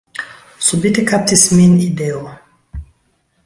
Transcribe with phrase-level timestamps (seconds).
[0.67, 2.25] Subite kaptis min ideo.